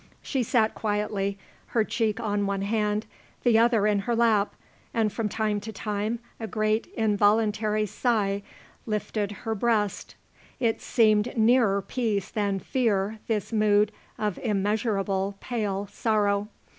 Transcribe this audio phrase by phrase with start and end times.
[0.23, 1.37] She sat quietly,
[1.77, 3.05] her cheek on one hand,
[3.43, 4.55] the other in her lap,
[4.95, 8.41] and from time to time a great involuntary sigh
[8.87, 10.15] lifted her breast.
[10.59, 16.47] It seemed nearer peace than fear, this mood of immeasurable, pale sorrow.